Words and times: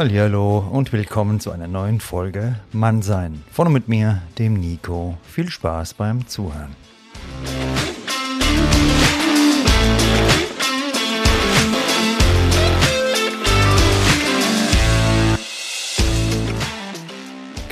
Hallo 0.00 0.58
und 0.58 0.92
willkommen 0.92 1.40
zu 1.40 1.50
einer 1.50 1.66
neuen 1.66 1.98
Folge 1.98 2.54
Mannsein. 2.70 3.42
Vorne 3.50 3.72
mit 3.72 3.88
mir, 3.88 4.22
dem 4.38 4.54
Nico. 4.54 5.18
Viel 5.24 5.50
Spaß 5.50 5.94
beim 5.94 6.28
Zuhören. 6.28 6.76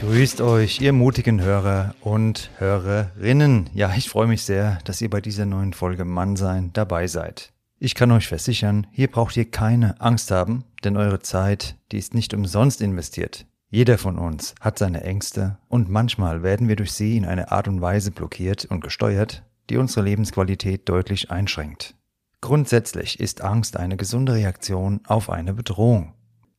Grüßt 0.01 0.41
euch, 0.41 0.81
ihr 0.81 0.93
mutigen 0.93 1.41
Hörer 1.41 1.95
und 2.01 2.51
Hörerinnen. 2.59 3.71
Ja, 3.73 3.95
ich 3.97 4.09
freue 4.09 4.27
mich 4.27 4.43
sehr, 4.43 4.81
dass 4.85 5.01
ihr 5.01 5.11
bei 5.11 5.21
dieser 5.21 5.47
neuen 5.47 5.73
Folge 5.73 6.05
Mannsein 6.05 6.73
dabei 6.73 7.07
seid. 7.07 7.53
Ich 7.79 7.95
kann 7.95 8.11
euch 8.11 8.27
versichern, 8.27 8.87
hier 8.91 9.11
braucht 9.11 9.37
ihr 9.37 9.51
keine 9.51 10.01
Angst 10.01 10.31
haben, 10.31 10.65
denn 10.83 10.97
eure 10.97 11.21
Zeit, 11.21 11.77
die 11.93 11.99
ist 11.99 12.15
nicht 12.15 12.33
umsonst 12.33 12.81
investiert. 12.81 13.45
Jeder 13.69 13.99
von 13.99 14.19
uns 14.19 14.55
hat 14.61 14.79
seine 14.79 15.03
Ängste 15.03 15.59
und 15.69 15.91
manchmal 15.91 16.43
werden 16.43 16.69
wir 16.69 16.77
durch 16.77 16.93
sie 16.93 17.19
in 17.19 17.27
eine 17.27 17.53
Art 17.53 17.69
und 17.69 17.83
Weise 17.83 18.13
blockiert 18.13 18.65
und 18.65 18.81
gesteuert, 18.81 19.43
die 19.69 19.77
unsere 19.77 20.07
Lebensqualität 20.07 20.89
deutlich 20.89 21.31
einschränkt. 21.31 21.95
Grundsätzlich 22.41 23.21
ist 23.21 23.43
Angst 23.43 23.77
eine 23.77 23.99
gesunde 23.99 24.33
Reaktion 24.33 25.01
auf 25.07 25.29
eine 25.29 25.53
Bedrohung. 25.53 26.15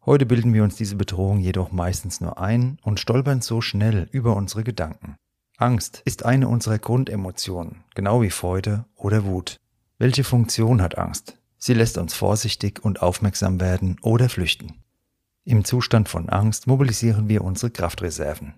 Heute 0.05 0.27
bilden 0.27 0.53
wir 0.53 0.63
uns 0.63 0.75
diese 0.75 0.97
Bedrohung 0.97 1.39
jedoch 1.39 1.71
meistens 1.71 2.21
nur 2.21 2.37
ein 2.37 2.77
und 2.83 2.99
stolpern 2.99 3.41
so 3.41 3.61
schnell 3.61 4.07
über 4.11 4.35
unsere 4.35 4.63
Gedanken. 4.63 5.15
Angst 5.57 6.03
ist 6.05 6.25
eine 6.25 6.47
unserer 6.47 6.77
Grundemotionen, 6.77 7.83
genau 7.95 8.21
wie 8.21 8.29
Freude 8.29 8.85
oder 8.95 9.25
Wut. 9.25 9.57
Welche 9.99 10.23
Funktion 10.23 10.83
hat 10.83 10.97
Angst? 10.99 11.39
Sie 11.57 11.73
lässt 11.73 11.97
uns 11.97 12.13
vorsichtig 12.13 12.85
und 12.85 13.01
aufmerksam 13.01 13.59
werden 13.59 13.97
oder 14.03 14.29
flüchten. 14.29 14.75
Im 15.43 15.65
Zustand 15.65 16.07
von 16.07 16.29
Angst 16.29 16.67
mobilisieren 16.67 17.29
wir 17.29 17.43
unsere 17.43 17.71
Kraftreserven. 17.71 18.53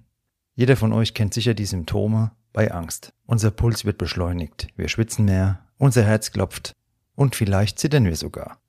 Jeder 0.55 0.75
von 0.75 0.91
euch 0.91 1.13
kennt 1.13 1.33
sicher 1.33 1.53
die 1.53 1.65
Symptome 1.65 2.31
bei 2.51 2.71
Angst. 2.71 3.13
Unser 3.25 3.51
Puls 3.51 3.85
wird 3.85 3.97
beschleunigt, 3.97 4.67
wir 4.75 4.89
schwitzen 4.89 5.23
mehr, 5.23 5.65
unser 5.77 6.03
Herz 6.03 6.33
klopft 6.33 6.75
und 7.15 7.37
vielleicht 7.37 7.79
zittern 7.79 8.03
wir 8.03 8.17
sogar. 8.17 8.59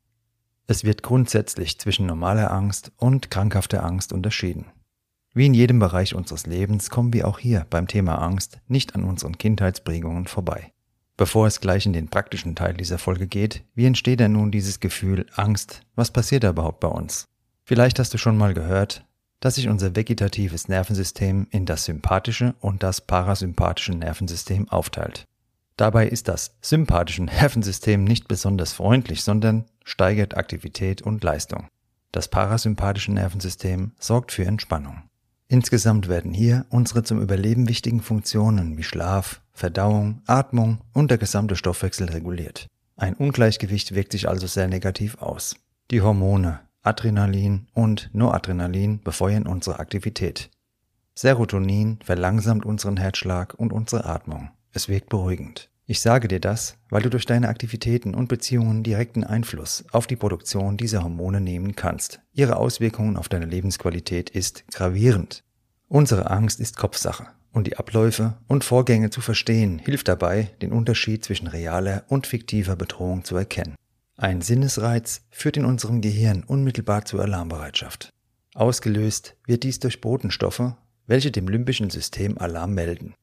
Es 0.69 0.85
wird 0.85 1.03
grundsätzlich 1.03 1.81
zwischen 1.81 2.07
normaler 2.07 2.53
Angst 2.53 2.93
und 2.99 3.33
krankhafter 3.33 3.83
Angst 3.83 4.13
unterschieden. 4.13 4.67
Wie 5.35 5.47
in 5.47 5.55
jedem 5.55 5.81
Bereich 5.81 6.15
unseres 6.15 6.47
Lebens 6.47 6.89
kommen 6.89 7.13
wir 7.13 7.27
auch 7.27 7.41
hier 7.41 7.67
beim 7.69 7.89
Thema 7.89 8.23
Angst 8.23 8.61
nicht 8.69 8.95
an 8.95 9.03
unseren 9.03 9.39
Kindheitsprägungen 9.39 10.29
vorbei. 10.29 10.73
Bevor 11.21 11.47
es 11.47 11.61
gleich 11.61 11.85
in 11.85 11.93
den 11.93 12.09
praktischen 12.09 12.57
Teil 12.57 12.73
dieser 12.73 12.97
Folge 12.97 13.27
geht, 13.27 13.63
wie 13.75 13.85
entsteht 13.85 14.21
denn 14.21 14.33
nun 14.33 14.51
dieses 14.51 14.81
Gefühl 14.81 15.27
Angst? 15.35 15.83
Was 15.95 16.11
passiert 16.11 16.45
da 16.45 16.49
überhaupt 16.49 16.81
bei 16.81 16.89
uns? 16.89 17.29
Vielleicht 17.63 17.99
hast 17.99 18.15
du 18.15 18.17
schon 18.17 18.39
mal 18.39 18.55
gehört, 18.55 19.05
dass 19.39 19.57
sich 19.57 19.69
unser 19.69 19.95
vegetatives 19.95 20.69
Nervensystem 20.69 21.47
in 21.51 21.67
das 21.67 21.85
sympathische 21.85 22.55
und 22.61 22.83
das 22.83 23.03
parasympathische 23.03 23.93
Nervensystem 23.93 24.71
aufteilt. 24.71 25.27
Dabei 25.77 26.09
ist 26.09 26.27
das 26.27 26.57
sympathische 26.63 27.25
Nervensystem 27.25 28.03
nicht 28.03 28.27
besonders 28.27 28.73
freundlich, 28.73 29.23
sondern 29.23 29.67
steigert 29.85 30.39
Aktivität 30.39 31.03
und 31.03 31.23
Leistung. 31.23 31.69
Das 32.13 32.29
parasympathische 32.29 33.13
Nervensystem 33.13 33.93
sorgt 33.99 34.33
für 34.33 34.47
Entspannung. 34.47 35.03
Insgesamt 35.53 36.07
werden 36.07 36.33
hier 36.33 36.65
unsere 36.69 37.03
zum 37.03 37.21
Überleben 37.21 37.69
wichtigen 37.69 38.03
Funktionen 38.03 38.79
wie 38.79 38.85
Schlaf, 38.85 39.41
Verdauung, 39.53 40.23
Atmung 40.27 40.79
und 40.93 41.11
der 41.11 41.19
gesamte 41.19 41.57
Stoffwechsel 41.57 42.09
reguliert. 42.09 42.69
Ein 42.95 43.15
Ungleichgewicht 43.15 43.93
wirkt 43.97 44.13
sich 44.13 44.29
also 44.29 44.47
sehr 44.47 44.69
negativ 44.69 45.21
aus. 45.21 45.57
Die 45.91 46.03
Hormone 46.03 46.61
Adrenalin 46.83 47.67
und 47.75 48.11
Noradrenalin 48.13 49.03
befeuern 49.03 49.49
unsere 49.49 49.81
Aktivität. 49.81 50.51
Serotonin 51.17 51.99
verlangsamt 52.05 52.65
unseren 52.65 52.97
Herzschlag 52.97 53.55
und 53.55 53.73
unsere 53.73 54.05
Atmung. 54.05 54.51
Es 54.71 54.89
wirkt 54.89 55.09
beruhigend. 55.09 55.69
Ich 55.91 56.03
sage 56.03 56.29
dir 56.29 56.39
das, 56.39 56.77
weil 56.89 57.03
du 57.03 57.11
durch 57.11 57.27
deine 57.27 57.49
Aktivitäten 57.49 58.15
und 58.15 58.29
Beziehungen 58.29 58.85
direkten 58.85 59.25
Einfluss 59.25 59.85
auf 59.91 60.07
die 60.07 60.15
Produktion 60.15 60.77
dieser 60.77 61.03
Hormone 61.03 61.41
nehmen 61.41 61.75
kannst. 61.75 62.21
Ihre 62.33 62.59
Auswirkungen 62.59 63.17
auf 63.17 63.29
deine 63.29 63.47
Lebensqualität 63.47 64.31
ist 64.31 64.63
gravierend. 64.69 65.43
Unsere 65.89 66.31
Angst 66.31 66.61
ist 66.61 66.77
Kopfsache 66.77 67.27
und 67.51 67.67
die 67.67 67.77
Abläufe 67.77 68.37
und 68.47 68.63
Vorgänge 68.63 69.11
zu 69.11 69.21
verstehen 69.21 69.81
hilft 69.81 70.07
dabei, 70.07 70.53
den 70.63 70.71
Unterschied 70.71 71.25
zwischen 71.25 71.49
realer 71.49 72.05
und 72.07 72.29
fiktiver 72.29 72.77
Bedrohung 72.77 73.25
zu 73.25 73.35
erkennen. 73.35 73.75
Ein 74.17 74.43
Sinnesreiz 74.43 75.23
führt 75.29 75.57
in 75.57 75.65
unserem 75.65 76.03
Gehirn 76.03 76.45
unmittelbar 76.45 77.05
zur 77.05 77.21
Alarmbereitschaft. 77.21 78.11
Ausgelöst 78.55 79.35
wird 79.45 79.65
dies 79.65 79.81
durch 79.81 80.01
Botenstoffe, 80.01 80.73
welche 81.09 81.33
dem 81.33 81.49
limbischen 81.49 81.91
System 81.91 82.39
Alarm 82.39 82.75
melden. 82.75 83.17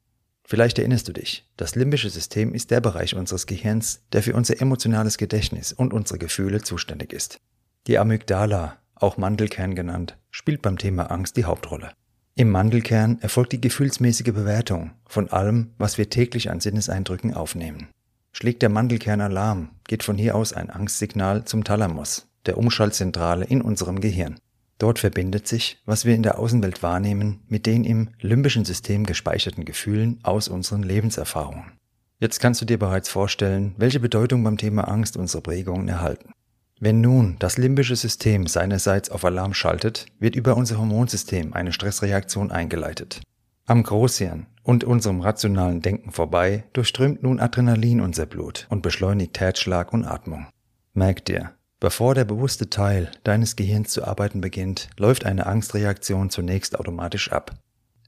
Vielleicht 0.49 0.79
erinnerst 0.79 1.09
du 1.09 1.11
dich, 1.11 1.45
das 1.57 1.75
limbische 1.75 2.09
System 2.09 2.53
ist 2.53 2.71
der 2.71 2.79
Bereich 2.79 3.17
unseres 3.17 3.47
Gehirns, 3.47 3.99
der 4.13 4.23
für 4.23 4.33
unser 4.33 4.61
emotionales 4.61 5.17
Gedächtnis 5.17 5.73
und 5.73 5.91
unsere 5.91 6.19
Gefühle 6.19 6.61
zuständig 6.61 7.11
ist. 7.11 7.41
Die 7.87 7.97
Amygdala, 7.97 8.77
auch 8.95 9.17
Mandelkern 9.17 9.75
genannt, 9.75 10.17
spielt 10.31 10.61
beim 10.61 10.77
Thema 10.77 11.11
Angst 11.11 11.35
die 11.35 11.43
Hauptrolle. 11.43 11.91
Im 12.35 12.49
Mandelkern 12.49 13.19
erfolgt 13.19 13.51
die 13.51 13.59
gefühlsmäßige 13.59 14.33
Bewertung 14.33 14.91
von 15.05 15.29
allem, 15.29 15.71
was 15.79 15.97
wir 15.97 16.09
täglich 16.09 16.49
an 16.49 16.61
Sinneseindrücken 16.61 17.33
aufnehmen. 17.33 17.89
Schlägt 18.31 18.61
der 18.61 18.69
Mandelkern 18.69 19.19
Alarm, 19.19 19.71
geht 19.85 20.03
von 20.03 20.17
hier 20.17 20.33
aus 20.33 20.53
ein 20.53 20.69
Angstsignal 20.69 21.43
zum 21.43 21.65
Thalamus, 21.65 22.25
der 22.45 22.57
Umschaltzentrale 22.57 23.43
in 23.43 23.61
unserem 23.61 23.99
Gehirn. 23.99 24.39
Dort 24.77 24.99
verbindet 24.99 25.47
sich, 25.47 25.81
was 25.85 26.05
wir 26.05 26.13
in 26.13 26.23
der 26.23 26.37
Außenwelt 26.37 26.83
wahrnehmen, 26.83 27.41
mit 27.47 27.65
den 27.65 27.83
im 27.83 28.09
limbischen 28.21 28.63
System 28.63 29.05
gespeicherten 29.05 29.65
Gefühlen 29.65 30.19
aus 30.23 30.47
unseren 30.47 30.83
Lebenserfahrungen. 30.83 31.71
Jetzt 32.19 32.39
kannst 32.39 32.61
du 32.61 32.65
dir 32.65 32.77
bereits 32.77 33.09
vorstellen, 33.09 33.75
welche 33.77 33.99
Bedeutung 33.99 34.43
beim 34.43 34.57
Thema 34.57 34.87
Angst 34.87 35.17
unsere 35.17 35.41
Prägungen 35.41 35.87
erhalten. 35.87 36.31
Wenn 36.79 37.01
nun 37.01 37.37
das 37.39 37.57
limbische 37.57 37.95
System 37.95 38.45
seinerseits 38.45 39.09
auf 39.09 39.25
Alarm 39.25 39.55
schaltet, 39.55 40.05
wird 40.19 40.35
über 40.35 40.55
unser 40.55 40.77
Hormonsystem 40.77 41.53
eine 41.53 41.73
Stressreaktion 41.73 42.51
eingeleitet. 42.51 43.21
Am 43.65 43.81
Großhirn 43.81 44.45
und 44.61 44.83
unserem 44.83 45.21
rationalen 45.21 45.81
Denken 45.81 46.11
vorbei 46.11 46.65
durchströmt 46.73 47.23
nun 47.23 47.39
Adrenalin 47.39 47.99
unser 47.99 48.27
Blut 48.27 48.67
und 48.69 48.83
beschleunigt 48.83 49.39
Herzschlag 49.39 49.91
und 49.91 50.05
Atmung. 50.05 50.47
Merk 50.93 51.25
dir, 51.25 51.56
Bevor 51.79 52.15
der 52.15 52.25
bewusste 52.25 52.71
Teil 52.71 53.11
deines 53.23 53.55
Gehirns 53.55 53.91
zu 53.91 54.03
arbeiten 54.03 54.41
beginnt, 54.41 54.89
läuft 54.97 55.25
eine 55.25 55.45
Angstreaktion 55.45 56.31
zunächst 56.31 56.79
automatisch 56.79 57.31
ab. 57.31 57.53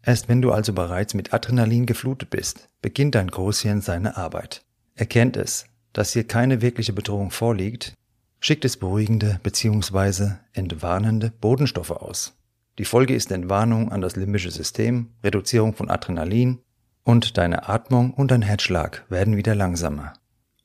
Erst 0.01 0.27
wenn 0.27 0.41
du 0.41 0.51
also 0.51 0.73
bereits 0.73 1.13
mit 1.13 1.33
Adrenalin 1.33 1.85
geflutet 1.85 2.31
bist, 2.31 2.69
beginnt 2.81 3.13
dein 3.13 3.27
Großhirn 3.27 3.81
seine 3.81 4.17
Arbeit. 4.17 4.63
Erkennt 4.95 5.37
es, 5.37 5.65
dass 5.93 6.13
hier 6.13 6.25
keine 6.25 6.61
wirkliche 6.61 6.93
Bedrohung 6.93 7.29
vorliegt, 7.29 7.93
schickt 8.39 8.65
es 8.65 8.77
beruhigende 8.77 9.39
bzw. 9.43 10.31
entwarnende 10.53 11.31
Bodenstoffe 11.39 11.91
aus. 11.91 12.33
Die 12.79 12.85
Folge 12.85 13.13
ist 13.13 13.31
Entwarnung 13.31 13.91
an 13.91 14.01
das 14.01 14.15
limbische 14.15 14.51
System, 14.51 15.11
Reduzierung 15.23 15.75
von 15.75 15.89
Adrenalin 15.89 16.59
und 17.03 17.37
deine 17.37 17.67
Atmung 17.67 18.13
und 18.13 18.31
dein 18.31 18.41
Herzschlag 18.41 19.05
werden 19.09 19.35
wieder 19.37 19.53
langsamer. 19.53 20.13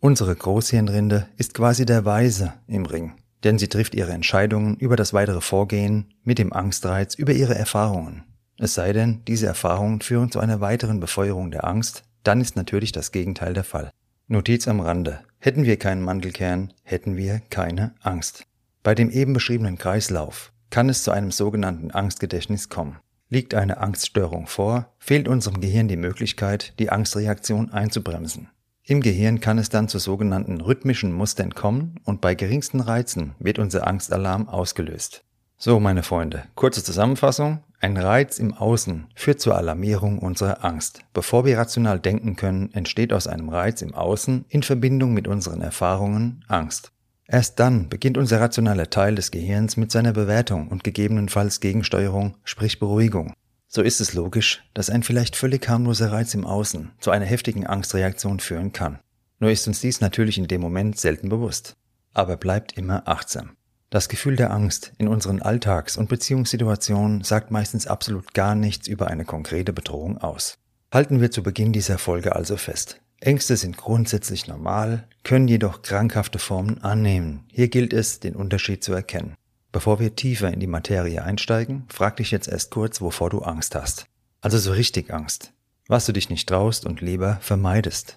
Unsere 0.05 0.37
Großhirnrinde 0.37 1.29
ist 1.39 1.55
quasi 1.55 1.87
der 1.87 2.05
Weise 2.05 2.53
im 2.67 2.85
Ring, 2.85 3.15
denn 3.43 3.59
sie 3.59 3.69
trifft 3.69 3.95
ihre 3.95 4.13
Entscheidungen 4.13 4.77
über 4.77 4.97
das 4.97 5.15
weitere 5.15 5.41
Vorgehen 5.41 6.13
mit 6.25 6.39
dem 6.39 6.53
Angstreiz 6.53 7.15
über 7.15 7.33
ihre 7.33 7.55
Erfahrungen. 7.55 8.23
Es 8.59 8.75
sei 8.75 8.93
denn, 8.93 9.23
diese 9.27 9.47
Erfahrungen 9.47 10.03
führen 10.03 10.31
zu 10.31 10.41
einer 10.41 10.61
weiteren 10.61 11.01
Befeuerung 11.01 11.51
der 11.51 11.65
Angst, 11.65 12.05
dann 12.23 12.43
ist 12.43 12.55
natürlich 12.55 12.93
das 12.93 13.13
Gegenteil 13.13 13.55
der 13.55 13.65
Fall. 13.65 13.91
Notiz 14.29 14.69
am 14.69 14.81
Rande. 14.81 15.21
Hätten 15.39 15.65
wir 15.65 15.79
keinen 15.79 16.03
Mandelkern, 16.03 16.75
hätten 16.83 17.17
wir 17.17 17.41
keine 17.49 17.95
Angst. 18.03 18.45
Bei 18.83 18.95
dem 18.95 19.09
eben 19.09 19.33
beschriebenen 19.33 19.79
Kreislauf 19.79 20.53
kann 20.69 20.91
es 20.91 21.03
zu 21.03 21.13
einem 21.13 21.31
sogenannten 21.31 21.93
Angstgedächtnis 21.93 22.69
kommen. 22.69 22.99
Liegt 23.31 23.55
eine 23.55 23.79
Angststörung 23.79 24.49
vor, 24.49 24.93
fehlt 24.99 25.29
unserem 25.29 25.63
Gehirn 25.63 25.89
die 25.89 25.97
Möglichkeit, 25.97 26.79
die 26.79 26.91
Angstreaktion 26.91 27.73
einzubremsen. 27.73 28.51
Im 28.87 29.01
Gehirn 29.01 29.41
kann 29.41 29.57
es 29.57 29.71
dann 29.71 29.89
zu 29.89 29.99
sogenannten 29.99 30.61
rhythmischen 30.61 31.11
Mustern 31.11 31.55
kommen 31.55 31.95
und 32.05 32.21
bei 32.21 32.35
geringsten 32.35 32.81
Reizen 32.81 33.35
wird 33.39 33.59
unser 33.59 33.87
Angstalarm 33.87 34.47
ausgelöst. 34.47 35.25
So, 35.57 35.81
meine 35.81 36.03
Freunde, 36.03 36.43
kurze 36.55 36.85
Zusammenfassung. 36.85 37.65
Ein 37.81 37.97
Reiz 37.97 38.39
im 38.39 38.53
Außen 38.53 39.07
führt 39.15 39.41
zur 39.41 39.57
Alarmierung 39.57 40.19
unserer 40.19 40.67
Angst. 40.67 41.01
Bevor 41.15 41.47
wir 41.47 41.57
rational 41.57 41.99
denken 41.99 42.37
können, 42.37 42.75
entsteht 42.75 43.15
aus 43.15 43.27
einem 43.27 43.49
Reiz 43.49 43.81
im 43.81 43.95
Außen 43.95 44.45
in 44.49 44.63
Verbindung 44.63 45.15
mit 45.15 45.29
unseren 45.29 45.63
Erfahrungen 45.63 46.45
Angst. 46.49 46.93
Erst 47.27 47.59
dann 47.61 47.89
beginnt 47.89 48.19
unser 48.19 48.39
rationaler 48.39 48.91
Teil 48.91 49.15
des 49.15 49.31
Gehirns 49.31 49.79
mit 49.79 49.93
seiner 49.93 50.13
Bewertung 50.13 50.69
und 50.69 50.85
gegebenenfalls 50.85 51.61
Gegensteuerung, 51.61 52.37
sprich 52.45 52.79
Beruhigung. 52.79 53.33
So 53.75 53.83
ist 53.83 54.01
es 54.01 54.15
logisch, 54.15 54.63
dass 54.73 54.89
ein 54.89 55.03
vielleicht 55.03 55.35
völlig 55.35 55.69
harmloser 55.69 56.13
Reiz 56.13 56.33
im 56.35 56.47
Außen 56.47 56.93
zu 57.01 57.11
einer 57.11 57.25
heftigen 57.25 57.67
Angstreaktion 57.67 58.39
führen 58.39 58.73
kann. 58.73 59.01
Nur 59.41 59.51
ist 59.51 59.67
uns 59.67 59.81
dies 59.81 60.01
natürlich 60.01 60.39
in 60.39 60.47
dem 60.47 60.61
Moment 60.61 60.97
selten 61.01 61.29
bewusst. 61.29 61.75
Aber 62.13 62.37
bleibt 62.37 62.79
immer 62.79 63.09
achtsam. 63.09 63.57
Das 63.91 64.09
Gefühl 64.09 64.37
der 64.37 64.53
Angst 64.53 64.93
in 64.97 65.09
unseren 65.09 65.43
Alltags- 65.43 65.97
und 65.97 66.09
Beziehungssituationen 66.09 67.25
sagt 67.25 67.51
meistens 67.51 67.89
absolut 67.89 68.33
gar 68.33 68.55
nichts 68.55 68.87
über 68.87 69.09
eine 69.09 69.25
konkrete 69.25 69.73
Bedrohung 69.73 70.19
aus. 70.19 70.57
Halten 70.93 71.21
wir 71.21 71.33
zu 71.33 71.43
Beginn 71.43 71.73
dieser 71.73 71.99
Folge 71.99 72.37
also 72.37 72.57
fest. 72.57 73.01
Ängste 73.19 73.57
sind 73.57 73.77
grundsätzlich 73.77 74.47
normal, 74.47 75.09
können 75.25 75.49
jedoch 75.49 75.83
krankhafte 75.83 76.39
Formen 76.39 76.81
annehmen. 76.85 77.45
Hier 77.51 77.67
gilt 77.67 77.93
es, 77.93 78.21
den 78.21 78.37
Unterschied 78.37 78.85
zu 78.85 78.93
erkennen. 78.93 79.35
Bevor 79.75 79.99
wir 79.99 80.15
tiefer 80.15 80.53
in 80.53 80.61
die 80.61 80.69
Materie 80.69 81.25
einsteigen, 81.25 81.85
frag 81.89 82.19
dich 82.19 82.31
jetzt 82.31 82.47
erst 82.47 82.71
kurz, 82.71 83.01
wovor 83.01 83.29
du 83.29 83.41
Angst 83.41 83.75
hast. 83.75 84.07
Also 84.41 84.57
so 84.57 84.71
richtig 84.71 85.13
Angst. 85.13 85.53
Was 85.89 86.07
du 86.07 86.13
dich 86.13 86.31
nicht 86.31 86.49
traust 86.49 86.87
und 86.87 87.01
lieber 87.01 87.39
vermeidest. 87.41 88.15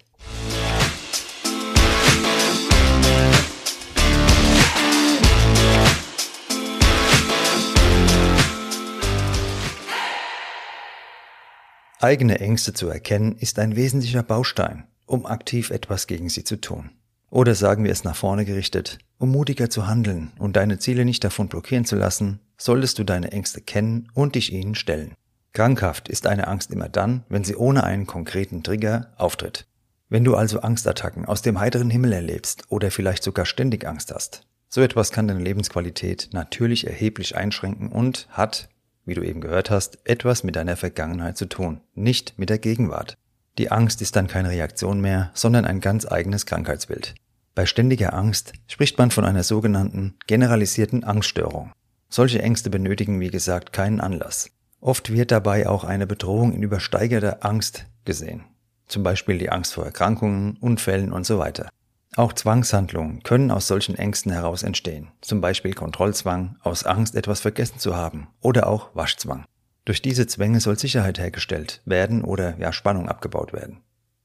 Eigene 11.98 12.38
Ängste 12.38 12.72
zu 12.72 12.88
erkennen 12.88 13.34
ist 13.34 13.58
ein 13.58 13.74
wesentlicher 13.74 14.22
Baustein, 14.22 14.86
um 15.06 15.26
aktiv 15.26 15.70
etwas 15.70 16.06
gegen 16.06 16.28
sie 16.28 16.44
zu 16.44 16.60
tun. 16.60 16.90
Oder 17.30 17.54
sagen 17.54 17.84
wir 17.84 17.92
es 17.92 18.04
nach 18.04 18.16
vorne 18.16 18.44
gerichtet, 18.44 18.98
um 19.18 19.30
mutiger 19.30 19.68
zu 19.68 19.86
handeln 19.86 20.32
und 20.38 20.56
deine 20.56 20.78
Ziele 20.78 21.04
nicht 21.04 21.22
davon 21.24 21.48
blockieren 21.48 21.84
zu 21.84 21.96
lassen, 21.96 22.40
solltest 22.56 22.98
du 22.98 23.04
deine 23.04 23.32
Ängste 23.32 23.60
kennen 23.60 24.08
und 24.14 24.34
dich 24.34 24.52
ihnen 24.52 24.74
stellen. 24.74 25.14
Krankhaft 25.52 26.08
ist 26.08 26.26
eine 26.26 26.48
Angst 26.48 26.70
immer 26.72 26.88
dann, 26.88 27.24
wenn 27.28 27.44
sie 27.44 27.56
ohne 27.56 27.84
einen 27.84 28.06
konkreten 28.06 28.62
Trigger 28.62 29.12
auftritt. 29.16 29.66
Wenn 30.08 30.24
du 30.24 30.36
also 30.36 30.60
Angstattacken 30.60 31.26
aus 31.26 31.42
dem 31.42 31.60
heiteren 31.60 31.90
Himmel 31.90 32.12
erlebst 32.12 32.64
oder 32.70 32.90
vielleicht 32.90 33.22
sogar 33.22 33.44
ständig 33.44 33.86
Angst 33.86 34.12
hast, 34.12 34.46
so 34.70 34.80
etwas 34.80 35.10
kann 35.10 35.28
deine 35.28 35.42
Lebensqualität 35.42 36.30
natürlich 36.32 36.86
erheblich 36.86 37.36
einschränken 37.36 37.88
und 37.90 38.26
hat, 38.30 38.68
wie 39.04 39.14
du 39.14 39.22
eben 39.22 39.40
gehört 39.40 39.70
hast, 39.70 39.98
etwas 40.04 40.44
mit 40.44 40.56
deiner 40.56 40.76
Vergangenheit 40.76 41.36
zu 41.36 41.46
tun, 41.46 41.80
nicht 41.94 42.38
mit 42.38 42.50
der 42.50 42.58
Gegenwart. 42.58 43.18
Die 43.58 43.72
Angst 43.72 44.00
ist 44.02 44.14
dann 44.14 44.28
keine 44.28 44.50
Reaktion 44.50 45.00
mehr, 45.00 45.30
sondern 45.34 45.64
ein 45.64 45.80
ganz 45.80 46.06
eigenes 46.06 46.46
Krankheitsbild. 46.46 47.16
Bei 47.56 47.66
ständiger 47.66 48.14
Angst 48.14 48.52
spricht 48.68 48.98
man 48.98 49.10
von 49.10 49.24
einer 49.24 49.42
sogenannten 49.42 50.14
generalisierten 50.28 51.02
Angststörung. 51.02 51.72
Solche 52.08 52.40
Ängste 52.40 52.70
benötigen, 52.70 53.18
wie 53.18 53.30
gesagt, 53.30 53.72
keinen 53.72 54.00
Anlass. 54.00 54.50
Oft 54.80 55.12
wird 55.12 55.32
dabei 55.32 55.68
auch 55.68 55.82
eine 55.82 56.06
Bedrohung 56.06 56.52
in 56.52 56.62
übersteigerter 56.62 57.44
Angst 57.44 57.86
gesehen. 58.04 58.44
Zum 58.86 59.02
Beispiel 59.02 59.38
die 59.38 59.50
Angst 59.50 59.74
vor 59.74 59.84
Erkrankungen, 59.84 60.56
Unfällen 60.60 61.12
und 61.12 61.26
so 61.26 61.40
weiter. 61.40 61.68
Auch 62.14 62.32
Zwangshandlungen 62.32 63.24
können 63.24 63.50
aus 63.50 63.66
solchen 63.66 63.96
Ängsten 63.96 64.30
heraus 64.32 64.62
entstehen, 64.62 65.08
zum 65.20 65.40
Beispiel 65.40 65.74
Kontrollzwang 65.74 66.56
aus 66.62 66.84
Angst, 66.84 67.16
etwas 67.16 67.40
vergessen 67.40 67.80
zu 67.80 67.96
haben 67.96 68.28
oder 68.40 68.68
auch 68.68 68.94
Waschzwang. 68.94 69.44
Durch 69.88 70.02
diese 70.02 70.26
Zwänge 70.26 70.60
soll 70.60 70.78
Sicherheit 70.78 71.18
hergestellt 71.18 71.80
werden 71.86 72.22
oder 72.22 72.58
ja 72.58 72.74
Spannung 72.74 73.08
abgebaut 73.08 73.54
werden. 73.54 73.78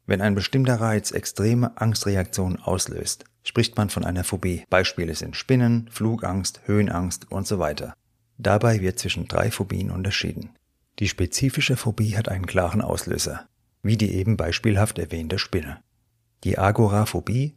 Wenn 0.05 0.19
ein 0.19 0.35
bestimmter 0.35 0.81
Reiz 0.81 1.11
extreme 1.11 1.77
Angstreaktionen 1.79 2.59
auslöst, 2.59 3.23
spricht 3.45 3.77
man 3.77 3.89
von 3.89 4.03
einer 4.03 4.25
Phobie. 4.25 4.65
Beispiele 4.69 5.15
sind 5.15 5.37
Spinnen, 5.37 5.87
Flugangst, 5.89 6.59
Höhenangst 6.65 7.31
und 7.31 7.47
so 7.47 7.59
weiter. 7.59 7.93
Dabei 8.37 8.81
wird 8.81 8.99
zwischen 8.99 9.29
drei 9.29 9.51
Phobien 9.51 9.89
unterschieden. 9.89 10.49
Die 10.99 11.07
spezifische 11.07 11.77
Phobie 11.77 12.17
hat 12.17 12.27
einen 12.27 12.45
klaren 12.45 12.81
Auslöser, 12.81 13.47
wie 13.83 13.95
die 13.95 14.15
eben 14.15 14.35
beispielhaft 14.35 14.99
erwähnte 14.99 15.39
Spinne. 15.39 15.79
Die 16.43 16.59
Agoraphobie 16.59 17.55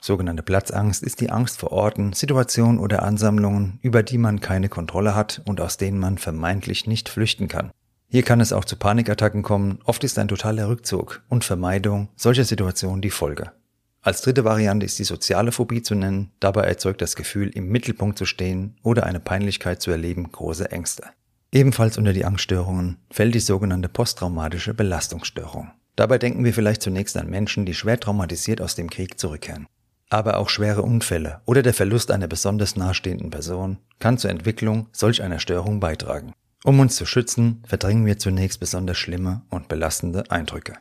Sogenannte 0.00 0.42
Platzangst 0.42 1.02
ist 1.02 1.20
die 1.20 1.30
Angst 1.30 1.58
vor 1.58 1.72
Orten, 1.72 2.12
Situationen 2.12 2.78
oder 2.78 3.02
Ansammlungen, 3.02 3.78
über 3.82 4.02
die 4.02 4.18
man 4.18 4.40
keine 4.40 4.68
Kontrolle 4.68 5.14
hat 5.14 5.42
und 5.46 5.60
aus 5.60 5.78
denen 5.78 5.98
man 5.98 6.18
vermeintlich 6.18 6.86
nicht 6.86 7.08
flüchten 7.08 7.48
kann. 7.48 7.70
Hier 8.08 8.22
kann 8.22 8.40
es 8.40 8.52
auch 8.52 8.64
zu 8.64 8.76
Panikattacken 8.76 9.42
kommen, 9.42 9.80
oft 9.84 10.04
ist 10.04 10.18
ein 10.18 10.28
totaler 10.28 10.68
Rückzug 10.68 11.22
und 11.28 11.44
Vermeidung 11.44 12.08
solcher 12.14 12.44
Situationen 12.44 13.02
die 13.02 13.10
Folge. 13.10 13.52
Als 14.00 14.22
dritte 14.22 14.44
Variante 14.44 14.86
ist 14.86 15.00
die 15.00 15.04
soziale 15.04 15.50
Phobie 15.50 15.82
zu 15.82 15.96
nennen, 15.96 16.30
dabei 16.38 16.62
erzeugt 16.62 17.02
das 17.02 17.16
Gefühl, 17.16 17.48
im 17.48 17.68
Mittelpunkt 17.68 18.16
zu 18.16 18.24
stehen 18.24 18.76
oder 18.84 19.04
eine 19.04 19.18
Peinlichkeit 19.18 19.82
zu 19.82 19.90
erleben 19.90 20.30
große 20.30 20.70
Ängste. 20.70 21.02
Ebenfalls 21.50 21.98
unter 21.98 22.12
die 22.12 22.24
Angststörungen 22.24 22.98
fällt 23.10 23.34
die 23.34 23.40
sogenannte 23.40 23.88
posttraumatische 23.88 24.74
Belastungsstörung. 24.74 25.72
Dabei 25.96 26.18
denken 26.18 26.44
wir 26.44 26.54
vielleicht 26.54 26.82
zunächst 26.82 27.16
an 27.16 27.28
Menschen, 27.28 27.66
die 27.66 27.74
schwer 27.74 27.98
traumatisiert 27.98 28.60
aus 28.60 28.76
dem 28.76 28.90
Krieg 28.90 29.18
zurückkehren. 29.18 29.66
Aber 30.08 30.36
auch 30.36 30.48
schwere 30.48 30.82
Unfälle 30.82 31.40
oder 31.46 31.62
der 31.62 31.74
Verlust 31.74 32.10
einer 32.10 32.28
besonders 32.28 32.76
nahestehenden 32.76 33.30
Person 33.30 33.78
kann 33.98 34.18
zur 34.18 34.30
Entwicklung 34.30 34.88
solch 34.92 35.22
einer 35.22 35.40
Störung 35.40 35.80
beitragen. 35.80 36.32
Um 36.64 36.80
uns 36.80 36.96
zu 36.96 37.06
schützen, 37.06 37.62
verdrängen 37.66 38.06
wir 38.06 38.18
zunächst 38.18 38.60
besonders 38.60 38.98
schlimme 38.98 39.42
und 39.50 39.68
belastende 39.68 40.30
Eindrücke. 40.30 40.74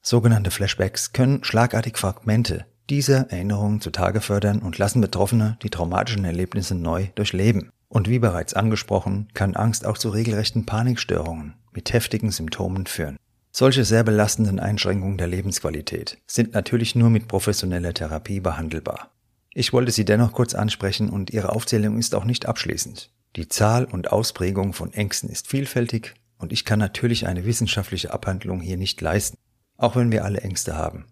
Sogenannte 0.00 0.50
Flashbacks 0.50 1.12
können 1.12 1.44
schlagartig 1.44 1.96
Fragmente 1.96 2.66
dieser 2.90 3.30
Erinnerungen 3.30 3.80
zutage 3.80 4.20
fördern 4.20 4.58
und 4.58 4.78
lassen 4.78 5.00
Betroffene 5.00 5.56
die 5.62 5.70
traumatischen 5.70 6.24
Erlebnisse 6.24 6.74
neu 6.74 7.08
durchleben. 7.14 7.70
Und 7.88 8.08
wie 8.08 8.18
bereits 8.18 8.54
angesprochen, 8.54 9.28
kann 9.34 9.54
Angst 9.54 9.86
auch 9.86 9.98
zu 9.98 10.10
regelrechten 10.10 10.66
Panikstörungen 10.66 11.54
mit 11.72 11.92
heftigen 11.92 12.30
Symptomen 12.30 12.86
führen. 12.86 13.16
Solche 13.54 13.84
sehr 13.84 14.02
belastenden 14.02 14.58
Einschränkungen 14.58 15.18
der 15.18 15.26
Lebensqualität 15.26 16.16
sind 16.26 16.54
natürlich 16.54 16.94
nur 16.94 17.10
mit 17.10 17.28
professioneller 17.28 17.92
Therapie 17.92 18.40
behandelbar. 18.40 19.10
Ich 19.52 19.74
wollte 19.74 19.92
sie 19.92 20.06
dennoch 20.06 20.32
kurz 20.32 20.54
ansprechen 20.54 21.10
und 21.10 21.30
ihre 21.30 21.50
Aufzählung 21.50 21.98
ist 21.98 22.14
auch 22.14 22.24
nicht 22.24 22.46
abschließend. 22.46 23.10
Die 23.36 23.48
Zahl 23.48 23.84
und 23.84 24.10
Ausprägung 24.10 24.72
von 24.72 24.94
Ängsten 24.94 25.28
ist 25.28 25.48
vielfältig 25.48 26.14
und 26.38 26.50
ich 26.50 26.64
kann 26.64 26.78
natürlich 26.78 27.26
eine 27.26 27.44
wissenschaftliche 27.44 28.14
Abhandlung 28.14 28.60
hier 28.60 28.78
nicht 28.78 28.98
leisten, 29.02 29.36
auch 29.76 29.96
wenn 29.96 30.10
wir 30.10 30.24
alle 30.24 30.40
Ängste 30.40 30.74
haben. 30.74 31.04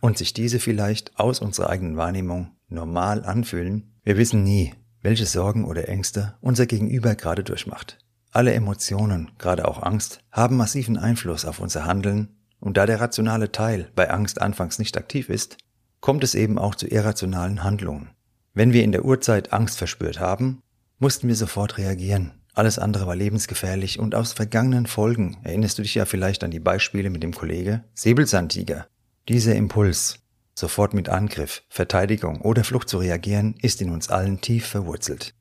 Und 0.00 0.18
sich 0.18 0.34
diese 0.34 0.58
vielleicht 0.58 1.16
aus 1.16 1.38
unserer 1.38 1.70
eigenen 1.70 1.96
Wahrnehmung 1.96 2.56
normal 2.68 3.24
anfühlen, 3.24 3.94
wir 4.02 4.16
wissen 4.16 4.42
nie, 4.42 4.74
welche 5.00 5.26
Sorgen 5.26 5.64
oder 5.64 5.88
Ängste 5.88 6.34
unser 6.40 6.66
Gegenüber 6.66 7.14
gerade 7.14 7.44
durchmacht. 7.44 8.03
Alle 8.34 8.52
Emotionen, 8.52 9.30
gerade 9.38 9.68
auch 9.68 9.80
Angst, 9.80 10.18
haben 10.32 10.56
massiven 10.56 10.98
Einfluss 10.98 11.44
auf 11.44 11.60
unser 11.60 11.84
Handeln 11.84 12.34
und 12.58 12.76
da 12.76 12.84
der 12.84 13.00
rationale 13.00 13.52
Teil 13.52 13.92
bei 13.94 14.10
Angst 14.10 14.42
anfangs 14.42 14.80
nicht 14.80 14.98
aktiv 14.98 15.28
ist, 15.28 15.56
kommt 16.00 16.24
es 16.24 16.34
eben 16.34 16.58
auch 16.58 16.74
zu 16.74 16.88
irrationalen 16.88 17.62
Handlungen. 17.62 18.10
Wenn 18.52 18.72
wir 18.72 18.82
in 18.82 18.90
der 18.90 19.04
Urzeit 19.04 19.52
Angst 19.52 19.78
verspürt 19.78 20.18
haben, 20.18 20.62
mussten 20.98 21.28
wir 21.28 21.36
sofort 21.36 21.78
reagieren. 21.78 22.32
Alles 22.54 22.80
andere 22.80 23.06
war 23.06 23.14
lebensgefährlich 23.14 24.00
und 24.00 24.16
aus 24.16 24.32
vergangenen 24.32 24.86
Folgen 24.86 25.36
erinnerst 25.44 25.78
du 25.78 25.82
dich 25.82 25.94
ja 25.94 26.04
vielleicht 26.04 26.42
an 26.42 26.50
die 26.50 26.58
Beispiele 26.58 27.10
mit 27.10 27.22
dem 27.22 27.34
Kollege 27.34 27.84
Säbelzahntiger. 27.94 28.88
Dieser 29.28 29.54
Impuls, 29.54 30.16
sofort 30.56 30.92
mit 30.92 31.08
Angriff, 31.08 31.62
Verteidigung 31.68 32.40
oder 32.40 32.64
Flucht 32.64 32.88
zu 32.88 32.98
reagieren, 32.98 33.54
ist 33.62 33.80
in 33.80 33.90
uns 33.90 34.08
allen 34.08 34.40
tief 34.40 34.66
verwurzelt. 34.66 35.34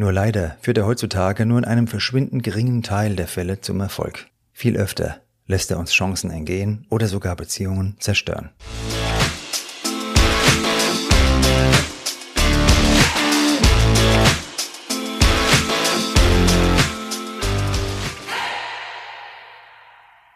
Nur 0.00 0.12
leider 0.12 0.56
führt 0.60 0.78
er 0.78 0.86
heutzutage 0.86 1.44
nur 1.44 1.58
in 1.58 1.64
einem 1.64 1.88
verschwindend 1.88 2.44
geringen 2.44 2.84
Teil 2.84 3.16
der 3.16 3.26
Fälle 3.26 3.60
zum 3.60 3.80
Erfolg. 3.80 4.28
Viel 4.52 4.76
öfter 4.76 5.22
lässt 5.46 5.72
er 5.72 5.78
uns 5.80 5.90
Chancen 5.90 6.30
entgehen 6.30 6.86
oder 6.88 7.08
sogar 7.08 7.34
Beziehungen 7.34 7.96
zerstören. 7.98 8.50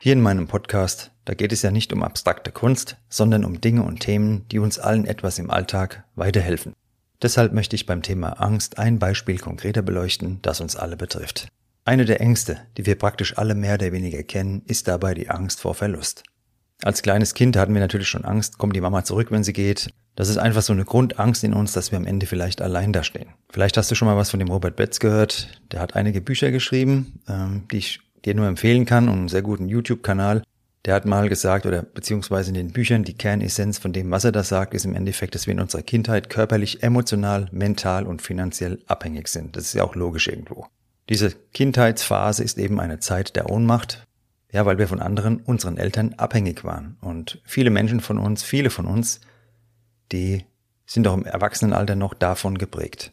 Hier 0.00 0.14
in 0.14 0.20
meinem 0.20 0.48
Podcast, 0.48 1.12
da 1.24 1.34
geht 1.34 1.52
es 1.52 1.62
ja 1.62 1.70
nicht 1.70 1.92
um 1.92 2.02
abstrakte 2.02 2.50
Kunst, 2.50 2.96
sondern 3.08 3.44
um 3.44 3.60
Dinge 3.60 3.84
und 3.84 4.00
Themen, 4.00 4.44
die 4.48 4.58
uns 4.58 4.80
allen 4.80 5.06
etwas 5.06 5.38
im 5.38 5.50
Alltag 5.50 6.02
weiterhelfen. 6.16 6.74
Deshalb 7.22 7.52
möchte 7.52 7.76
ich 7.76 7.86
beim 7.86 8.02
Thema 8.02 8.40
Angst 8.40 8.78
ein 8.78 8.98
Beispiel 8.98 9.38
konkreter 9.38 9.82
beleuchten, 9.82 10.40
das 10.42 10.60
uns 10.60 10.74
alle 10.74 10.96
betrifft. 10.96 11.46
Eine 11.84 12.04
der 12.04 12.20
Ängste, 12.20 12.58
die 12.76 12.86
wir 12.86 12.96
praktisch 12.96 13.38
alle 13.38 13.54
mehr 13.54 13.74
oder 13.74 13.92
weniger 13.92 14.22
kennen, 14.22 14.62
ist 14.66 14.88
dabei 14.88 15.14
die 15.14 15.30
Angst 15.30 15.60
vor 15.60 15.74
Verlust. 15.74 16.24
Als 16.82 17.02
kleines 17.02 17.34
Kind 17.34 17.56
hatten 17.56 17.74
wir 17.74 17.80
natürlich 17.80 18.08
schon 18.08 18.24
Angst, 18.24 18.58
kommt 18.58 18.74
die 18.74 18.80
Mama 18.80 19.04
zurück, 19.04 19.30
wenn 19.30 19.44
sie 19.44 19.52
geht. 19.52 19.90
Das 20.16 20.28
ist 20.28 20.36
einfach 20.36 20.62
so 20.62 20.72
eine 20.72 20.84
Grundangst 20.84 21.44
in 21.44 21.54
uns, 21.54 21.72
dass 21.72 21.92
wir 21.92 21.96
am 21.96 22.06
Ende 22.06 22.26
vielleicht 22.26 22.60
allein 22.60 22.92
dastehen. 22.92 23.30
Vielleicht 23.50 23.76
hast 23.76 23.90
du 23.90 23.94
schon 23.94 24.06
mal 24.06 24.16
was 24.16 24.30
von 24.30 24.40
dem 24.40 24.50
Robert 24.50 24.76
Betz 24.76 24.98
gehört. 24.98 25.60
Der 25.70 25.80
hat 25.80 25.94
einige 25.94 26.20
Bücher 26.20 26.50
geschrieben, 26.50 27.20
ähm, 27.28 27.66
die 27.70 27.78
ich 27.78 28.00
dir 28.24 28.34
nur 28.34 28.46
empfehlen 28.46 28.84
kann 28.84 29.08
und 29.08 29.18
einen 29.18 29.28
sehr 29.28 29.42
guten 29.42 29.68
YouTube-Kanal. 29.68 30.42
Der 30.84 30.94
hat 30.94 31.04
mal 31.06 31.28
gesagt, 31.28 31.64
oder 31.64 31.82
beziehungsweise 31.82 32.50
in 32.50 32.54
den 32.54 32.72
Büchern, 32.72 33.04
die 33.04 33.14
Kernessenz 33.14 33.78
von 33.78 33.92
dem, 33.92 34.10
was 34.10 34.24
er 34.24 34.32
da 34.32 34.42
sagt, 34.42 34.74
ist 34.74 34.84
im 34.84 34.96
Endeffekt, 34.96 35.34
dass 35.34 35.46
wir 35.46 35.52
in 35.52 35.60
unserer 35.60 35.82
Kindheit 35.82 36.28
körperlich, 36.28 36.82
emotional, 36.82 37.48
mental 37.52 38.06
und 38.06 38.20
finanziell 38.20 38.80
abhängig 38.86 39.28
sind. 39.28 39.56
Das 39.56 39.64
ist 39.64 39.74
ja 39.74 39.84
auch 39.84 39.94
logisch 39.94 40.26
irgendwo. 40.26 40.66
Diese 41.08 41.30
Kindheitsphase 41.52 42.42
ist 42.42 42.58
eben 42.58 42.80
eine 42.80 42.98
Zeit 42.98 43.36
der 43.36 43.48
Ohnmacht, 43.48 44.06
ja, 44.50 44.66
weil 44.66 44.78
wir 44.78 44.88
von 44.88 45.00
anderen, 45.00 45.38
unseren 45.38 45.78
Eltern 45.78 46.14
abhängig 46.14 46.64
waren. 46.64 46.96
Und 47.00 47.40
viele 47.44 47.70
Menschen 47.70 48.00
von 48.00 48.18
uns, 48.18 48.42
viele 48.42 48.70
von 48.70 48.86
uns, 48.86 49.20
die 50.10 50.44
sind 50.84 51.06
auch 51.06 51.14
im 51.14 51.24
Erwachsenenalter 51.24 51.94
noch 51.94 52.12
davon 52.12 52.58
geprägt. 52.58 53.12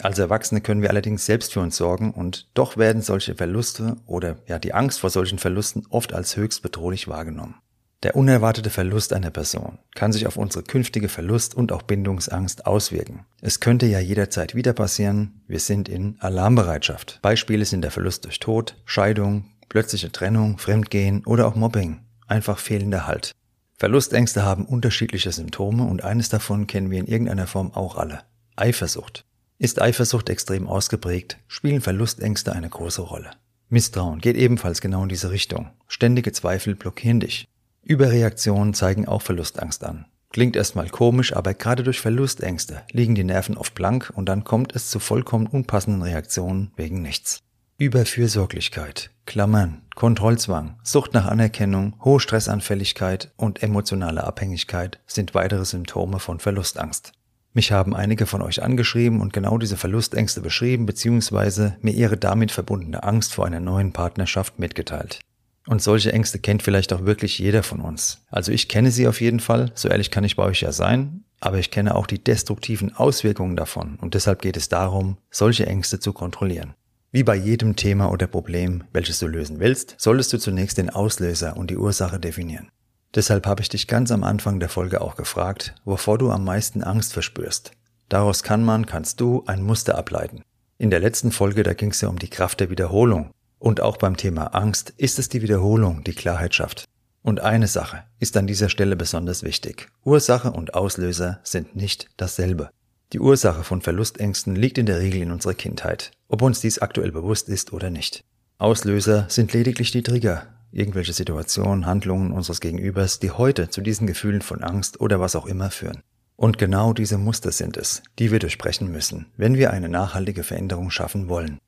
Als 0.00 0.18
Erwachsene 0.18 0.60
können 0.60 0.82
wir 0.82 0.90
allerdings 0.90 1.26
selbst 1.26 1.52
für 1.52 1.60
uns 1.60 1.76
sorgen 1.76 2.12
und 2.12 2.48
doch 2.54 2.76
werden 2.76 3.02
solche 3.02 3.34
Verluste 3.34 3.96
oder 4.06 4.36
ja 4.46 4.58
die 4.58 4.72
Angst 4.72 5.00
vor 5.00 5.10
solchen 5.10 5.38
Verlusten 5.38 5.86
oft 5.90 6.12
als 6.12 6.36
höchst 6.36 6.62
bedrohlich 6.62 7.08
wahrgenommen. 7.08 7.56
Der 8.04 8.14
unerwartete 8.14 8.70
Verlust 8.70 9.12
einer 9.12 9.30
Person 9.30 9.78
kann 9.96 10.12
sich 10.12 10.28
auf 10.28 10.36
unsere 10.36 10.62
künftige 10.62 11.08
Verlust- 11.08 11.56
und 11.56 11.72
auch 11.72 11.82
Bindungsangst 11.82 12.64
auswirken. 12.64 13.26
Es 13.40 13.58
könnte 13.58 13.86
ja 13.86 13.98
jederzeit 13.98 14.54
wieder 14.54 14.72
passieren, 14.72 15.42
wir 15.48 15.58
sind 15.58 15.88
in 15.88 16.16
Alarmbereitschaft. 16.20 17.18
Beispiele 17.22 17.64
sind 17.64 17.82
der 17.82 17.90
Verlust 17.90 18.24
durch 18.24 18.38
Tod, 18.38 18.76
Scheidung, 18.84 19.46
plötzliche 19.68 20.12
Trennung, 20.12 20.58
Fremdgehen 20.58 21.26
oder 21.26 21.48
auch 21.48 21.56
Mobbing, 21.56 22.02
einfach 22.28 22.58
fehlender 22.58 23.08
Halt. 23.08 23.32
Verlustängste 23.74 24.44
haben 24.44 24.64
unterschiedliche 24.64 25.32
Symptome 25.32 25.82
und 25.82 26.04
eines 26.04 26.28
davon 26.28 26.68
kennen 26.68 26.92
wir 26.92 27.00
in 27.00 27.06
irgendeiner 27.06 27.48
Form 27.48 27.72
auch 27.72 27.96
alle. 27.96 28.22
Eifersucht. 28.54 29.24
Ist 29.60 29.82
Eifersucht 29.82 30.28
extrem 30.28 30.68
ausgeprägt, 30.68 31.38
spielen 31.48 31.80
Verlustängste 31.80 32.52
eine 32.52 32.68
große 32.68 33.02
Rolle. 33.02 33.32
Misstrauen 33.68 34.20
geht 34.20 34.36
ebenfalls 34.36 34.80
genau 34.80 35.02
in 35.02 35.08
diese 35.08 35.32
Richtung. 35.32 35.70
Ständige 35.88 36.30
Zweifel 36.30 36.76
blockieren 36.76 37.18
dich. 37.18 37.48
Überreaktionen 37.82 38.72
zeigen 38.72 39.08
auch 39.08 39.20
Verlustangst 39.20 39.82
an. 39.82 40.06
Klingt 40.30 40.54
erstmal 40.54 40.88
komisch, 40.90 41.34
aber 41.34 41.54
gerade 41.54 41.82
durch 41.82 42.00
Verlustängste 42.00 42.82
liegen 42.92 43.16
die 43.16 43.24
Nerven 43.24 43.56
oft 43.56 43.74
blank 43.74 44.12
und 44.14 44.28
dann 44.28 44.44
kommt 44.44 44.76
es 44.76 44.90
zu 44.90 45.00
vollkommen 45.00 45.48
unpassenden 45.48 46.02
Reaktionen 46.02 46.70
wegen 46.76 47.02
nichts. 47.02 47.40
Überfürsorglichkeit, 47.78 49.10
Klammern, 49.26 49.82
Kontrollzwang, 49.96 50.78
Sucht 50.84 51.14
nach 51.14 51.26
Anerkennung, 51.26 51.96
hohe 52.04 52.20
Stressanfälligkeit 52.20 53.32
und 53.36 53.62
emotionale 53.64 54.22
Abhängigkeit 54.22 55.00
sind 55.06 55.34
weitere 55.34 55.64
Symptome 55.64 56.20
von 56.20 56.38
Verlustangst. 56.38 57.12
Mich 57.58 57.72
haben 57.72 57.92
einige 57.92 58.26
von 58.26 58.40
euch 58.40 58.62
angeschrieben 58.62 59.20
und 59.20 59.32
genau 59.32 59.58
diese 59.58 59.76
Verlustängste 59.76 60.40
beschrieben 60.40 60.86
bzw. 60.86 61.72
mir 61.80 61.92
ihre 61.92 62.16
damit 62.16 62.52
verbundene 62.52 63.02
Angst 63.02 63.34
vor 63.34 63.46
einer 63.46 63.58
neuen 63.58 63.92
Partnerschaft 63.92 64.60
mitgeteilt. 64.60 65.18
Und 65.66 65.82
solche 65.82 66.12
Ängste 66.12 66.38
kennt 66.38 66.62
vielleicht 66.62 66.92
auch 66.92 67.04
wirklich 67.04 67.40
jeder 67.40 67.64
von 67.64 67.80
uns. 67.80 68.24
Also 68.30 68.52
ich 68.52 68.68
kenne 68.68 68.92
sie 68.92 69.08
auf 69.08 69.20
jeden 69.20 69.40
Fall, 69.40 69.72
so 69.74 69.88
ehrlich 69.88 70.12
kann 70.12 70.22
ich 70.22 70.36
bei 70.36 70.44
euch 70.44 70.60
ja 70.60 70.70
sein, 70.70 71.24
aber 71.40 71.58
ich 71.58 71.72
kenne 71.72 71.96
auch 71.96 72.06
die 72.06 72.22
destruktiven 72.22 72.94
Auswirkungen 72.94 73.56
davon 73.56 73.98
und 74.00 74.14
deshalb 74.14 74.40
geht 74.40 74.56
es 74.56 74.68
darum, 74.68 75.16
solche 75.28 75.66
Ängste 75.66 75.98
zu 75.98 76.12
kontrollieren. 76.12 76.74
Wie 77.10 77.24
bei 77.24 77.34
jedem 77.34 77.74
Thema 77.74 78.12
oder 78.12 78.28
Problem, 78.28 78.84
welches 78.92 79.18
du 79.18 79.26
lösen 79.26 79.58
willst, 79.58 79.96
solltest 79.98 80.32
du 80.32 80.38
zunächst 80.38 80.78
den 80.78 80.90
Auslöser 80.90 81.56
und 81.56 81.72
die 81.72 81.76
Ursache 81.76 82.20
definieren. 82.20 82.70
Deshalb 83.14 83.46
habe 83.46 83.62
ich 83.62 83.68
dich 83.68 83.86
ganz 83.86 84.10
am 84.10 84.22
Anfang 84.22 84.60
der 84.60 84.68
Folge 84.68 85.00
auch 85.00 85.16
gefragt, 85.16 85.74
wovor 85.84 86.18
du 86.18 86.30
am 86.30 86.44
meisten 86.44 86.82
Angst 86.82 87.12
verspürst. 87.12 87.72
Daraus 88.08 88.42
kann 88.42 88.64
man, 88.64 88.86
kannst 88.86 89.20
du 89.20 89.44
ein 89.46 89.62
Muster 89.62 89.96
ableiten. 89.96 90.42
In 90.78 90.90
der 90.90 91.00
letzten 91.00 91.32
Folge, 91.32 91.62
da 91.62 91.74
ging 91.74 91.90
es 91.90 92.00
ja 92.00 92.08
um 92.08 92.18
die 92.18 92.30
Kraft 92.30 92.60
der 92.60 92.70
Wiederholung. 92.70 93.30
Und 93.58 93.80
auch 93.80 93.96
beim 93.96 94.16
Thema 94.16 94.54
Angst 94.54 94.92
ist 94.96 95.18
es 95.18 95.28
die 95.28 95.42
Wiederholung, 95.42 96.04
die 96.04 96.12
Klarheit 96.12 96.54
schafft. 96.54 96.84
Und 97.22 97.40
eine 97.40 97.66
Sache 97.66 98.04
ist 98.20 98.36
an 98.36 98.46
dieser 98.46 98.68
Stelle 98.68 98.94
besonders 98.94 99.42
wichtig. 99.42 99.88
Ursache 100.04 100.52
und 100.52 100.74
Auslöser 100.74 101.40
sind 101.42 101.74
nicht 101.74 102.08
dasselbe. 102.16 102.70
Die 103.12 103.20
Ursache 103.20 103.64
von 103.64 103.80
Verlustängsten 103.80 104.54
liegt 104.54 104.78
in 104.78 104.86
der 104.86 105.00
Regel 105.00 105.22
in 105.22 105.32
unserer 105.32 105.54
Kindheit, 105.54 106.12
ob 106.28 106.42
uns 106.42 106.60
dies 106.60 106.78
aktuell 106.78 107.10
bewusst 107.10 107.48
ist 107.48 107.72
oder 107.72 107.90
nicht. 107.90 108.22
Auslöser 108.58 109.26
sind 109.28 109.52
lediglich 109.52 109.90
die 109.90 110.02
Trigger, 110.02 110.46
irgendwelche 110.72 111.12
Situationen, 111.12 111.86
Handlungen 111.86 112.32
unseres 112.32 112.60
Gegenübers, 112.60 113.18
die 113.18 113.30
heute 113.30 113.70
zu 113.70 113.80
diesen 113.80 114.06
Gefühlen 114.06 114.42
von 114.42 114.62
Angst 114.62 115.00
oder 115.00 115.20
was 115.20 115.36
auch 115.36 115.46
immer 115.46 115.70
führen. 115.70 116.02
Und 116.36 116.58
genau 116.58 116.92
diese 116.92 117.18
Muster 117.18 117.50
sind 117.50 117.76
es, 117.76 118.02
die 118.18 118.30
wir 118.30 118.38
durchbrechen 118.38 118.90
müssen, 118.90 119.26
wenn 119.36 119.56
wir 119.56 119.72
eine 119.72 119.88
nachhaltige 119.88 120.44
Veränderung 120.44 120.90
schaffen 120.90 121.28
wollen. 121.28 121.58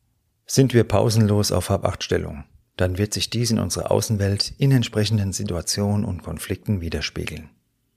Sind 0.47 0.75
wir 0.75 0.85
pausenlos 0.85 1.50
auf 1.52 1.71
Hab-Acht-Stellung, 1.71 2.45
dann 2.76 2.97
wird 2.97 3.12
sich 3.12 3.30
dies 3.30 3.50
in 3.50 3.59
unserer 3.59 3.90
Außenwelt 3.90 4.54
in 4.59 4.73
entsprechenden 4.73 5.33
Situationen 5.33 6.04
und 6.04 6.23
Konflikten 6.23 6.80
widerspiegeln. 6.80 7.50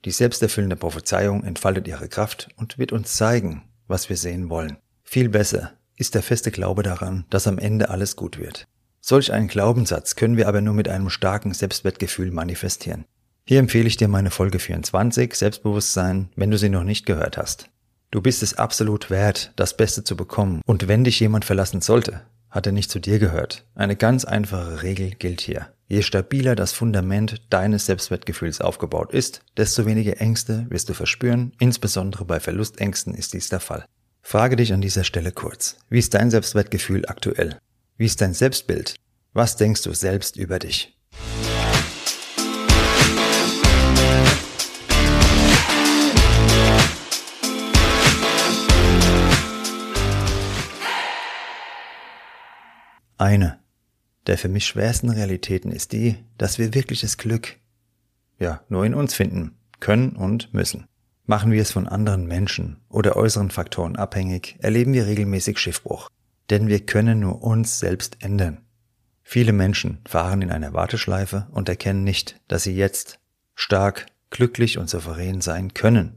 Die 0.05 0.11
selbsterfüllende 0.11 0.75
Prophezeiung 0.75 1.43
entfaltet 1.43 1.87
ihre 1.87 2.09
Kraft 2.09 2.49
und 2.57 2.77
wird 2.77 2.91
uns 2.91 3.15
zeigen, 3.15 3.63
was 3.87 4.09
wir 4.09 4.17
sehen 4.17 4.49
wollen. 4.49 4.77
Viel 5.03 5.29
besser 5.29 5.71
ist 5.95 6.15
der 6.15 6.23
feste 6.23 6.51
Glaube 6.51 6.83
daran, 6.83 7.25
dass 7.29 7.47
am 7.47 7.59
Ende 7.59 7.89
alles 7.89 8.15
gut 8.15 8.37
wird. 8.37 8.67
Solch 9.05 9.33
einen 9.33 9.49
Glaubenssatz 9.49 10.15
können 10.15 10.37
wir 10.37 10.47
aber 10.47 10.61
nur 10.61 10.73
mit 10.73 10.87
einem 10.87 11.09
starken 11.09 11.53
Selbstwertgefühl 11.53 12.31
manifestieren. 12.31 13.03
Hier 13.45 13.59
empfehle 13.59 13.87
ich 13.87 13.97
dir 13.97 14.07
meine 14.07 14.31
Folge 14.31 14.59
24, 14.59 15.35
Selbstbewusstsein, 15.35 16.29
wenn 16.37 16.51
du 16.51 16.57
sie 16.57 16.69
noch 16.69 16.85
nicht 16.85 17.05
gehört 17.05 17.37
hast. 17.37 17.67
Du 18.11 18.21
bist 18.21 18.41
es 18.41 18.53
absolut 18.53 19.09
wert, 19.09 19.51
das 19.57 19.75
Beste 19.75 20.05
zu 20.05 20.15
bekommen, 20.15 20.61
und 20.65 20.87
wenn 20.87 21.03
dich 21.03 21.19
jemand 21.19 21.43
verlassen 21.43 21.81
sollte, 21.81 22.21
hat 22.49 22.65
er 22.65 22.71
nicht 22.71 22.89
zu 22.89 22.99
dir 22.99 23.19
gehört. 23.19 23.65
Eine 23.75 23.97
ganz 23.97 24.23
einfache 24.23 24.83
Regel 24.83 25.09
gilt 25.09 25.41
hier. 25.41 25.67
Je 25.89 26.01
stabiler 26.01 26.55
das 26.55 26.71
Fundament 26.71 27.41
deines 27.49 27.87
Selbstwertgefühls 27.87 28.61
aufgebaut 28.61 29.11
ist, 29.11 29.41
desto 29.57 29.85
weniger 29.85 30.21
Ängste 30.21 30.65
wirst 30.69 30.87
du 30.87 30.93
verspüren, 30.93 31.51
insbesondere 31.59 32.23
bei 32.23 32.39
Verlustängsten 32.39 33.15
ist 33.15 33.33
dies 33.33 33.49
der 33.49 33.59
Fall. 33.59 33.83
Frage 34.21 34.55
dich 34.55 34.71
an 34.71 34.79
dieser 34.79 35.03
Stelle 35.03 35.33
kurz, 35.33 35.75
wie 35.89 35.99
ist 35.99 36.13
dein 36.13 36.31
Selbstwertgefühl 36.31 37.05
aktuell? 37.05 37.57
Wie 37.97 38.05
ist 38.05 38.21
dein 38.21 38.33
Selbstbild? 38.33 38.95
Was 39.33 39.57
denkst 39.57 39.83
du 39.83 39.93
selbst 39.93 40.37
über 40.37 40.59
dich? 40.59 40.97
Eine 53.17 53.63
der 54.27 54.37
für 54.37 54.49
mich 54.49 54.65
schwersten 54.65 55.09
Realitäten 55.09 55.71
ist 55.71 55.91
die, 55.91 56.15
dass 56.37 56.57
wir 56.57 56.73
wirkliches 56.73 57.17
Glück, 57.17 57.57
ja, 58.39 58.61
nur 58.69 58.85
in 58.85 58.93
uns 58.93 59.13
finden 59.13 59.57
können 59.79 60.15
und 60.15 60.53
müssen. 60.53 60.85
Machen 61.25 61.51
wir 61.51 61.61
es 61.61 61.71
von 61.71 61.87
anderen 61.87 62.25
Menschen 62.25 62.81
oder 62.89 63.15
äußeren 63.15 63.49
Faktoren 63.49 63.95
abhängig, 63.95 64.57
erleben 64.59 64.93
wir 64.93 65.07
regelmäßig 65.07 65.57
Schiffbruch. 65.57 66.09
Denn 66.49 66.67
wir 66.67 66.85
können 66.85 67.19
nur 67.19 67.41
uns 67.43 67.79
selbst 67.79 68.17
ändern. 68.23 68.59
Viele 69.23 69.53
Menschen 69.53 69.99
fahren 70.05 70.41
in 70.41 70.51
einer 70.51 70.73
Warteschleife 70.73 71.47
und 71.51 71.69
erkennen 71.69 72.03
nicht, 72.03 72.39
dass 72.47 72.63
sie 72.63 72.75
jetzt 72.75 73.19
stark, 73.55 74.07
glücklich 74.29 74.77
und 74.77 74.89
souverän 74.89 75.41
sein 75.41 75.73
können. 75.73 76.15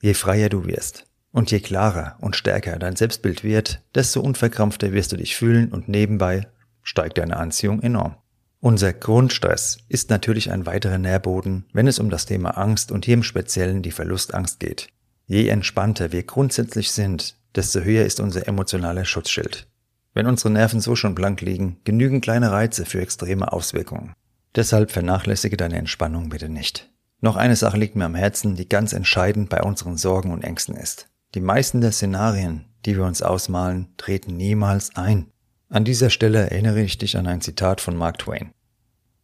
Je 0.00 0.14
freier 0.14 0.48
du 0.48 0.66
wirst, 0.66 1.06
und 1.34 1.50
je 1.50 1.58
klarer 1.58 2.16
und 2.20 2.36
stärker 2.36 2.78
dein 2.78 2.94
Selbstbild 2.94 3.42
wird, 3.42 3.82
desto 3.94 4.20
unverkrampfter 4.20 4.92
wirst 4.92 5.10
du 5.10 5.16
dich 5.16 5.34
fühlen 5.34 5.72
und 5.72 5.88
nebenbei 5.88 6.46
steigt 6.82 7.18
deine 7.18 7.38
Anziehung 7.38 7.82
enorm. 7.82 8.14
Unser 8.60 8.92
Grundstress 8.92 9.78
ist 9.88 10.10
natürlich 10.10 10.52
ein 10.52 10.64
weiterer 10.64 10.96
Nährboden, 10.96 11.66
wenn 11.72 11.88
es 11.88 11.98
um 11.98 12.08
das 12.08 12.24
Thema 12.24 12.56
Angst 12.56 12.92
und 12.92 13.04
hier 13.04 13.14
im 13.14 13.24
Speziellen 13.24 13.82
die 13.82 13.90
Verlustangst 13.90 14.60
geht. 14.60 14.88
Je 15.26 15.48
entspannter 15.48 16.12
wir 16.12 16.22
grundsätzlich 16.22 16.90
sind, 16.90 17.36
desto 17.54 17.80
höher 17.80 18.04
ist 18.04 18.20
unser 18.20 18.46
emotionaler 18.46 19.04
Schutzschild. 19.04 19.66
Wenn 20.12 20.26
unsere 20.26 20.50
Nerven 20.50 20.80
so 20.80 20.94
schon 20.96 21.14
blank 21.14 21.40
liegen, 21.40 21.78
genügen 21.84 22.20
kleine 22.20 22.52
Reize 22.52 22.84
für 22.84 23.00
extreme 23.00 23.52
Auswirkungen. 23.52 24.12
Deshalb 24.54 24.90
vernachlässige 24.90 25.56
deine 25.56 25.78
Entspannung 25.78 26.28
bitte 26.28 26.48
nicht. 26.48 26.90
Noch 27.20 27.36
eine 27.36 27.56
Sache 27.56 27.78
liegt 27.78 27.96
mir 27.96 28.04
am 28.04 28.14
Herzen, 28.14 28.54
die 28.54 28.68
ganz 28.68 28.92
entscheidend 28.92 29.48
bei 29.48 29.62
unseren 29.62 29.96
Sorgen 29.96 30.30
und 30.30 30.44
Ängsten 30.44 30.76
ist. 30.76 31.08
Die 31.34 31.40
meisten 31.40 31.80
der 31.80 31.90
Szenarien, 31.90 32.66
die 32.84 32.96
wir 32.96 33.04
uns 33.04 33.22
ausmalen, 33.22 33.88
treten 33.96 34.36
niemals 34.36 34.94
ein. 34.94 35.26
An 35.70 35.84
dieser 35.84 36.10
Stelle 36.10 36.50
erinnere 36.50 36.82
ich 36.82 36.98
dich 36.98 37.16
an 37.16 37.26
ein 37.26 37.40
Zitat 37.40 37.80
von 37.80 37.96
Mark 37.96 38.18
Twain. 38.18 38.52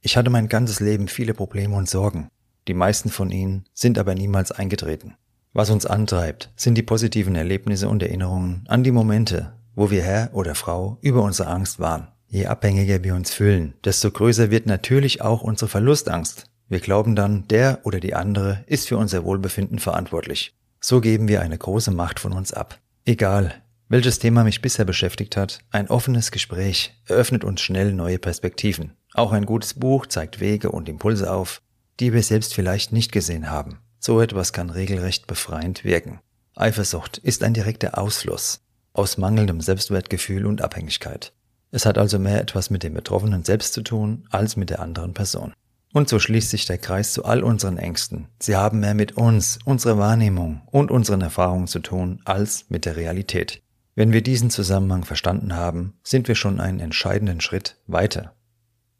Ich 0.00 0.16
hatte 0.16 0.30
mein 0.30 0.48
ganzes 0.48 0.80
Leben 0.80 1.08
viele 1.08 1.34
Probleme 1.34 1.76
und 1.76 1.88
Sorgen. 1.88 2.28
Die 2.66 2.74
meisten 2.74 3.10
von 3.10 3.30
ihnen 3.30 3.64
sind 3.74 3.98
aber 3.98 4.14
niemals 4.14 4.50
eingetreten. 4.50 5.14
Was 5.52 5.70
uns 5.70 5.84
antreibt, 5.84 6.50
sind 6.54 6.76
die 6.76 6.82
positiven 6.82 7.34
Erlebnisse 7.34 7.88
und 7.88 8.02
Erinnerungen 8.02 8.64
an 8.68 8.84
die 8.84 8.92
Momente, 8.92 9.52
wo 9.74 9.90
wir 9.90 10.02
Herr 10.02 10.30
oder 10.32 10.54
Frau 10.54 10.98
über 11.00 11.22
unsere 11.22 11.48
Angst 11.48 11.80
waren. 11.80 12.08
Je 12.28 12.46
abhängiger 12.46 13.02
wir 13.02 13.16
uns 13.16 13.32
fühlen, 13.32 13.74
desto 13.84 14.12
größer 14.12 14.52
wird 14.52 14.66
natürlich 14.66 15.22
auch 15.22 15.42
unsere 15.42 15.68
Verlustangst. 15.68 16.44
Wir 16.68 16.78
glauben 16.78 17.16
dann, 17.16 17.48
der 17.48 17.80
oder 17.82 17.98
die 17.98 18.14
andere 18.14 18.62
ist 18.66 18.86
für 18.86 18.96
unser 18.96 19.24
Wohlbefinden 19.24 19.80
verantwortlich. 19.80 20.54
So 20.78 21.00
geben 21.00 21.26
wir 21.26 21.42
eine 21.42 21.58
große 21.58 21.90
Macht 21.90 22.20
von 22.20 22.32
uns 22.32 22.52
ab. 22.52 22.78
Egal, 23.04 23.60
welches 23.88 24.20
Thema 24.20 24.44
mich 24.44 24.62
bisher 24.62 24.84
beschäftigt 24.84 25.36
hat, 25.36 25.58
ein 25.72 25.90
offenes 25.90 26.30
Gespräch 26.30 26.94
eröffnet 27.06 27.42
uns 27.42 27.60
schnell 27.60 27.92
neue 27.92 28.20
Perspektiven. 28.20 28.92
Auch 29.14 29.32
ein 29.32 29.46
gutes 29.46 29.74
Buch 29.74 30.06
zeigt 30.06 30.38
Wege 30.38 30.70
und 30.70 30.88
Impulse 30.88 31.32
auf, 31.32 31.60
die 31.98 32.12
wir 32.12 32.22
selbst 32.22 32.54
vielleicht 32.54 32.92
nicht 32.92 33.10
gesehen 33.10 33.50
haben. 33.50 33.80
So 34.00 34.22
etwas 34.22 34.54
kann 34.54 34.70
regelrecht 34.70 35.26
befreiend 35.26 35.84
wirken. 35.84 36.20
Eifersucht 36.56 37.18
ist 37.18 37.42
ein 37.42 37.52
direkter 37.54 37.98
Ausfluss 37.98 38.62
aus 38.94 39.18
mangelndem 39.18 39.60
Selbstwertgefühl 39.60 40.46
und 40.46 40.62
Abhängigkeit. 40.62 41.32
Es 41.70 41.86
hat 41.86 41.98
also 41.98 42.18
mehr 42.18 42.40
etwas 42.40 42.70
mit 42.70 42.82
dem 42.82 42.94
Betroffenen 42.94 43.44
selbst 43.44 43.74
zu 43.74 43.82
tun 43.82 44.26
als 44.30 44.56
mit 44.56 44.70
der 44.70 44.80
anderen 44.80 45.14
Person. 45.14 45.52
Und 45.92 46.08
so 46.08 46.18
schließt 46.18 46.50
sich 46.50 46.64
der 46.64 46.78
Kreis 46.78 47.12
zu 47.12 47.24
all 47.24 47.42
unseren 47.42 47.76
Ängsten. 47.76 48.28
Sie 48.40 48.56
haben 48.56 48.80
mehr 48.80 48.94
mit 48.94 49.16
uns, 49.16 49.58
unserer 49.64 49.98
Wahrnehmung 49.98 50.62
und 50.66 50.90
unseren 50.90 51.20
Erfahrungen 51.20 51.66
zu 51.66 51.80
tun 51.80 52.20
als 52.24 52.66
mit 52.68 52.86
der 52.86 52.96
Realität. 52.96 53.62
Wenn 53.94 54.12
wir 54.12 54.22
diesen 54.22 54.50
Zusammenhang 54.50 55.04
verstanden 55.04 55.54
haben, 55.54 55.94
sind 56.02 56.26
wir 56.26 56.36
schon 56.36 56.58
einen 56.58 56.80
entscheidenden 56.80 57.40
Schritt 57.40 57.76
weiter. 57.86 58.34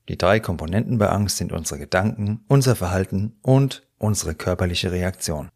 Die 0.09 0.19
drei 0.19 0.41
Komponenten 0.41 0.99
bei 0.99 1.09
Angst 1.09 1.39
sind 1.39 1.53
unsere 1.53 1.79
Gedanken, 1.79 2.45
unser 2.49 2.77
Verhalten 2.77 3.39
und 3.43 3.89
unsere 4.01 4.35
körperliche 4.35 4.91
Reaktion. 4.91 5.51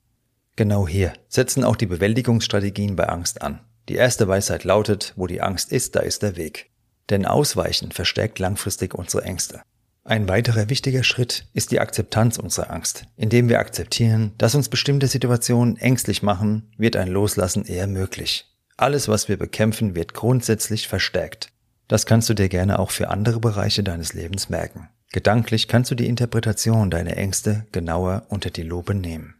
Genau 0.56 0.86
hier 0.86 1.12
setzen 1.28 1.64
auch 1.64 1.76
die 1.76 1.86
Bewältigungsstrategien 1.86 2.94
bei 2.94 3.08
Angst 3.08 3.42
an. 3.42 3.60
Die 3.88 3.96
erste 3.96 4.28
Weisheit 4.28 4.64
lautet, 4.64 5.12
wo 5.16 5.26
die 5.26 5.42
Angst 5.42 5.72
ist, 5.72 5.96
da 5.96 6.00
ist 6.00 6.22
der 6.22 6.36
Weg. 6.36 6.70
Denn 7.10 7.26
Ausweichen 7.26 7.90
verstärkt 7.90 8.38
langfristig 8.38 8.94
unsere 8.94 9.24
Ängste. 9.24 9.62
Ein 10.04 10.28
weiterer 10.28 10.68
wichtiger 10.68 11.02
Schritt 11.02 11.46
ist 11.54 11.70
die 11.70 11.80
Akzeptanz 11.80 12.38
unserer 12.38 12.70
Angst. 12.70 13.06
Indem 13.16 13.48
wir 13.48 13.58
akzeptieren, 13.58 14.32
dass 14.38 14.54
uns 14.54 14.68
bestimmte 14.68 15.06
Situationen 15.06 15.76
ängstlich 15.78 16.22
machen, 16.22 16.70
wird 16.76 16.96
ein 16.96 17.08
Loslassen 17.08 17.64
eher 17.64 17.86
möglich. 17.86 18.46
Alles, 18.76 19.08
was 19.08 19.28
wir 19.28 19.38
bekämpfen, 19.38 19.94
wird 19.94 20.14
grundsätzlich 20.14 20.88
verstärkt. 20.88 21.52
Das 21.88 22.06
kannst 22.06 22.28
du 22.28 22.34
dir 22.34 22.48
gerne 22.48 22.78
auch 22.78 22.90
für 22.90 23.08
andere 23.08 23.40
Bereiche 23.40 23.82
deines 23.82 24.12
Lebens 24.14 24.48
merken. 24.48 24.88
Gedanklich 25.14 25.68
kannst 25.68 25.92
du 25.92 25.94
die 25.94 26.08
Interpretation 26.08 26.90
deiner 26.90 27.16
Ängste 27.16 27.66
genauer 27.70 28.24
unter 28.30 28.50
die 28.50 28.64
Lupe 28.64 28.96
nehmen. 28.96 29.36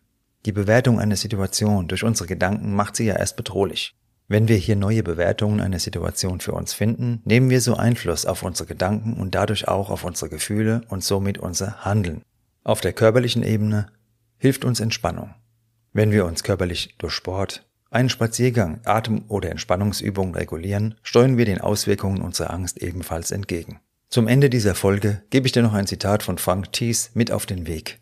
Die 0.47 0.53
Bewertung 0.53 1.01
einer 1.01 1.17
Situation 1.17 1.89
durch 1.89 2.05
unsere 2.05 2.29
Gedanken 2.29 2.77
macht 2.77 2.95
sie 2.95 3.07
ja 3.07 3.17
erst 3.17 3.37
bedrohlich. 3.37 3.93
Wenn 4.29 4.47
wir 4.47 4.55
hier 4.55 4.77
neue 4.77 5.03
Bewertungen 5.03 5.61
einer 5.61 5.81
Situation 5.81 6.39
für 6.39 6.53
uns 6.53 6.75
finden, 6.75 7.23
nehmen 7.25 7.51
wir 7.51 7.61
so 7.61 7.75
Einfluss 7.75 8.25
auf 8.25 8.45
unsere 8.45 8.69
Gedanken 8.69 9.15
und 9.15 9.35
dadurch 9.35 9.67
auch 9.67 9.91
auf 9.91 10.05
unsere 10.05 10.31
Gefühle 10.31 10.83
und 10.91 11.03
somit 11.03 11.39
unser 11.39 11.85
Handeln. 11.85 12.23
Auf 12.63 12.81
der 12.81 12.93
körperlichen 12.93 13.43
Ebene 13.43 13.87
hilft 14.39 14.65
uns 14.65 14.79
Entspannung. 14.79 15.35
Wenn 15.93 16.13
wir 16.13 16.25
uns 16.25 16.45
körperlich 16.45 16.95
durch 16.99 17.15
Sport, 17.15 17.67
einen 17.91 18.11
Spaziergang, 18.11 18.81
Atem- 18.85 19.25
oder 19.27 19.51
Entspannungsübungen 19.51 20.37
regulieren, 20.37 20.95
steuern 21.03 21.37
wir 21.37 21.47
den 21.47 21.61
Auswirkungen 21.61 22.23
unserer 22.23 22.53
Angst 22.53 22.81
ebenfalls 22.81 23.33
entgegen. 23.33 23.81
Zum 24.09 24.29
Ende 24.29 24.51
dieser 24.51 24.75
Folge 24.75 25.23
gebe 25.31 25.47
ich 25.47 25.53
dir 25.53 25.63
noch 25.63 25.75
ein 25.75 25.87
Zitat 25.87 26.23
von 26.23 26.39
Frank 26.39 26.73
Thies 26.73 27.11
mit 27.15 27.31
auf 27.31 27.47
den 27.47 27.67
Weg. 27.67 28.01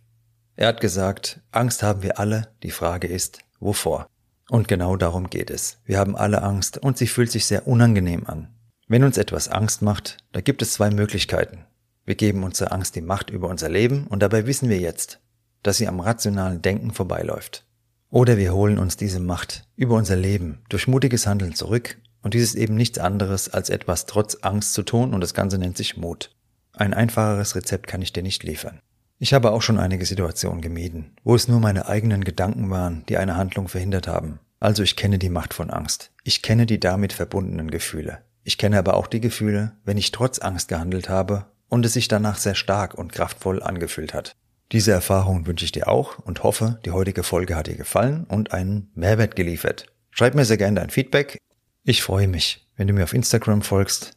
Er 0.56 0.68
hat 0.68 0.80
gesagt, 0.80 1.40
Angst 1.50 1.82
haben 1.82 2.02
wir 2.02 2.18
alle, 2.18 2.48
die 2.62 2.70
Frage 2.70 3.06
ist, 3.06 3.38
wovor? 3.60 4.06
Und 4.50 4.68
genau 4.68 4.96
darum 4.96 5.30
geht 5.30 5.50
es. 5.50 5.78
Wir 5.84 5.98
haben 5.98 6.16
alle 6.16 6.42
Angst 6.42 6.76
und 6.78 6.98
sie 6.98 7.06
fühlt 7.06 7.30
sich 7.30 7.46
sehr 7.46 7.66
unangenehm 7.66 8.26
an. 8.26 8.48
Wenn 8.86 9.04
uns 9.04 9.16
etwas 9.16 9.48
Angst 9.48 9.80
macht, 9.80 10.18
da 10.32 10.42
gibt 10.42 10.60
es 10.60 10.74
zwei 10.74 10.90
Möglichkeiten. 10.90 11.64
Wir 12.04 12.16
geben 12.16 12.42
unserer 12.42 12.72
Angst 12.72 12.96
die 12.96 13.00
Macht 13.00 13.30
über 13.30 13.48
unser 13.48 13.70
Leben 13.70 14.06
und 14.08 14.22
dabei 14.22 14.46
wissen 14.46 14.68
wir 14.68 14.78
jetzt, 14.78 15.20
dass 15.62 15.78
sie 15.78 15.88
am 15.88 16.00
rationalen 16.00 16.60
Denken 16.60 16.90
vorbeiläuft. 16.90 17.64
Oder 18.12 18.36
wir 18.36 18.52
holen 18.52 18.78
uns 18.78 18.98
diese 18.98 19.20
Macht 19.20 19.64
über 19.74 19.96
unser 19.96 20.16
Leben 20.16 20.60
durch 20.68 20.86
mutiges 20.86 21.26
Handeln 21.26 21.54
zurück 21.54 21.96
und 22.20 22.34
dies 22.34 22.42
ist 22.42 22.56
eben 22.56 22.74
nichts 22.74 22.98
anderes 22.98 23.48
als 23.48 23.70
etwas 23.70 24.04
trotz 24.04 24.36
Angst 24.42 24.74
zu 24.74 24.82
tun 24.82 25.14
und 25.14 25.22
das 25.22 25.32
Ganze 25.32 25.56
nennt 25.56 25.78
sich 25.78 25.96
Mut. 25.96 26.30
Ein 26.74 26.92
einfacheres 26.92 27.56
Rezept 27.56 27.86
kann 27.86 28.02
ich 28.02 28.12
dir 28.12 28.22
nicht 28.22 28.42
liefern. 28.42 28.80
Ich 29.18 29.32
habe 29.32 29.50
auch 29.50 29.62
schon 29.62 29.78
einige 29.78 30.04
Situationen 30.04 30.60
gemieden, 30.60 31.16
wo 31.24 31.34
es 31.34 31.48
nur 31.48 31.58
meine 31.58 31.88
eigenen 31.88 32.22
Gedanken 32.22 32.68
waren, 32.68 33.02
die 33.08 33.16
eine 33.16 33.36
Handlung 33.38 33.68
verhindert 33.68 34.08
haben. 34.08 34.40
Also 34.60 34.82
ich 34.82 34.94
kenne 34.96 35.18
die 35.18 35.30
Macht 35.30 35.54
von 35.54 35.70
Angst. 35.70 36.10
Ich 36.22 36.42
kenne 36.42 36.66
die 36.66 36.78
damit 36.78 37.14
verbundenen 37.14 37.70
Gefühle. 37.70 38.18
Ich 38.44 38.58
kenne 38.58 38.78
aber 38.78 38.92
auch 38.98 39.06
die 39.06 39.22
Gefühle, 39.22 39.72
wenn 39.86 39.96
ich 39.96 40.12
trotz 40.12 40.38
Angst 40.38 40.68
gehandelt 40.68 41.08
habe 41.08 41.46
und 41.70 41.86
es 41.86 41.94
sich 41.94 42.08
danach 42.08 42.36
sehr 42.36 42.56
stark 42.56 42.92
und 42.92 43.10
kraftvoll 43.10 43.62
angefühlt 43.62 44.12
hat. 44.12 44.36
Diese 44.72 44.92
Erfahrung 44.92 45.46
wünsche 45.46 45.66
ich 45.66 45.72
dir 45.72 45.86
auch 45.86 46.18
und 46.18 46.42
hoffe, 46.42 46.78
die 46.86 46.92
heutige 46.92 47.22
Folge 47.22 47.56
hat 47.56 47.66
dir 47.66 47.76
gefallen 47.76 48.24
und 48.24 48.54
einen 48.54 48.90
Mehrwert 48.94 49.36
geliefert. 49.36 49.84
Schreib 50.10 50.34
mir 50.34 50.46
sehr 50.46 50.56
gerne 50.56 50.80
dein 50.80 50.88
Feedback. 50.88 51.36
Ich 51.84 52.02
freue 52.02 52.26
mich, 52.26 52.66
wenn 52.76 52.86
du 52.86 52.94
mir 52.94 53.04
auf 53.04 53.12
Instagram 53.12 53.60
folgst, 53.60 54.16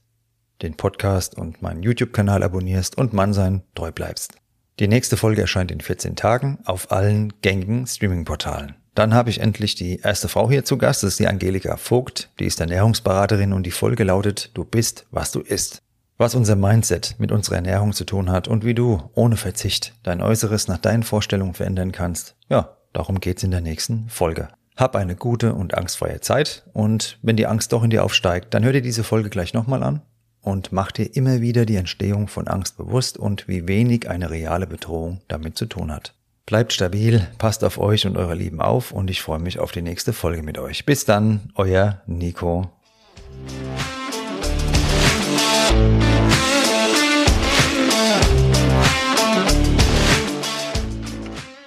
den 0.62 0.78
Podcast 0.78 1.38
und 1.38 1.62
meinen 1.62 1.84
YouTube-Kanal 1.84 2.42
abonnierst 2.42 2.98
und 2.98 3.12
Mannsein 3.12 3.64
treu 3.76 3.92
bleibst. 3.92 4.36
Die 4.80 4.88
nächste 4.88 5.18
Folge 5.18 5.42
erscheint 5.42 5.72
in 5.72 5.82
14 5.82 6.16
Tagen 6.16 6.60
auf 6.64 6.90
allen 6.90 7.34
gängigen 7.42 7.86
Streaming-Portalen. 7.86 8.76
Dann 8.94 9.14
habe 9.14 9.30
ich 9.30 9.42
endlich 9.42 9.76
die 9.76 10.00
erste 10.00 10.30
Frau 10.30 10.50
hier 10.50 10.64
zu 10.64 10.78
Gast, 10.78 11.04
das 11.04 11.12
ist 11.12 11.20
die 11.20 11.28
Angelika 11.28 11.76
Vogt, 11.76 12.30
die 12.40 12.46
ist 12.46 12.62
Ernährungsberaterin 12.62 13.52
und 13.52 13.64
die 13.64 13.72
Folge 13.72 14.06
lautet, 14.06 14.52
du 14.54 14.64
bist, 14.64 15.06
was 15.12 15.34
du 15.34 15.42
isst. 15.42 15.82
Was 16.18 16.34
unser 16.34 16.56
Mindset 16.56 17.16
mit 17.18 17.34
unserer 17.34 17.56
Ernährung 17.56 17.92
zu 17.92 18.06
tun 18.06 18.32
hat 18.32 18.48
und 18.48 18.64
wie 18.64 18.74
du 18.74 19.10
ohne 19.16 19.36
Verzicht 19.36 19.94
dein 20.04 20.22
Äußeres 20.22 20.70
nach 20.70 20.78
deinen 20.78 21.04
Vorstellungen 21.04 21.54
verändern 21.54 21.92
kannst, 21.92 22.36
ja, 22.48 22.78
darum 22.94 23.20
geht's 23.20 23.44
in 23.44 23.52
der 23.52 23.60
nächsten 23.60 24.08
Folge. 24.08 24.48
Hab 24.78 24.96
eine 24.96 25.18
gute 25.18 25.54
und 25.54 25.78
angstfreie 25.78 26.22
Zeit 26.22 26.64
und 26.72 27.20
wenn 27.22 27.36
die 27.36 27.48
Angst 27.48 27.74
doch 27.74 27.84
in 27.84 27.90
dir 27.90 28.06
aufsteigt, 28.06 28.54
dann 28.54 28.64
hör 28.64 28.72
dir 28.72 28.82
diese 28.82 29.04
Folge 29.04 29.30
gleich 29.30 29.54
nochmal 29.54 29.84
an 29.84 30.02
und 30.40 30.72
mach 30.72 30.94
dir 30.94 31.14
immer 31.16 31.42
wieder 31.42 31.66
die 31.66 31.76
Entstehung 31.76 32.30
von 32.30 32.48
Angst 32.48 32.78
bewusst 32.78 33.18
und 33.18 33.50
wie 33.50 33.68
wenig 33.68 34.10
eine 34.10 34.30
reale 34.30 34.68
Bedrohung 34.68 35.20
damit 35.28 35.58
zu 35.58 35.66
tun 35.66 35.92
hat. 35.92 36.14
Bleibt 36.46 36.72
stabil, 36.72 37.28
passt 37.40 37.64
auf 37.64 37.78
euch 37.78 38.06
und 38.06 38.16
eure 38.16 38.36
Lieben 38.36 38.62
auf 38.62 38.92
und 38.92 39.10
ich 39.10 39.22
freue 39.22 39.40
mich 39.40 39.60
auf 39.60 39.72
die 39.72 39.82
nächste 39.82 40.14
Folge 40.14 40.44
mit 40.44 40.60
euch. 40.60 40.86
Bis 40.86 41.04
dann, 41.04 41.52
euer 41.56 42.02
Nico. 42.06 42.70